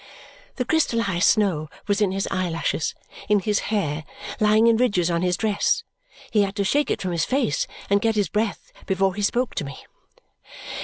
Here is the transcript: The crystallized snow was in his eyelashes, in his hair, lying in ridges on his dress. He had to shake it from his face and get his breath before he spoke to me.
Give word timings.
The 0.55 0.65
crystallized 0.65 1.27
snow 1.29 1.69
was 1.85 2.01
in 2.01 2.11
his 2.11 2.27
eyelashes, 2.31 2.95
in 3.29 3.39
his 3.41 3.59
hair, 3.69 4.03
lying 4.39 4.65
in 4.65 4.77
ridges 4.77 5.11
on 5.11 5.21
his 5.21 5.37
dress. 5.37 5.83
He 6.31 6.41
had 6.41 6.55
to 6.55 6.63
shake 6.63 6.89
it 6.89 7.03
from 7.03 7.11
his 7.11 7.23
face 7.23 7.67
and 7.87 8.01
get 8.01 8.15
his 8.15 8.27
breath 8.27 8.71
before 8.87 9.13
he 9.13 9.21
spoke 9.21 9.53
to 9.53 9.63
me. 9.63 9.85